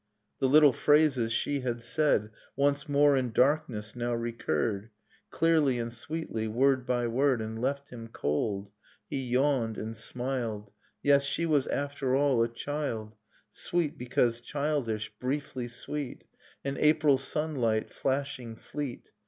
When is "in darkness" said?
3.15-3.95